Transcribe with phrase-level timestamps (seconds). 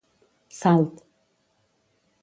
[0.59, 0.95] Salt.